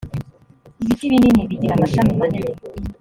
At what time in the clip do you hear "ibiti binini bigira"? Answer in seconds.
0.81-1.73